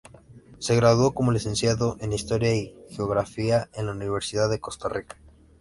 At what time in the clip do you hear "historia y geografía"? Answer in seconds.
2.11-3.69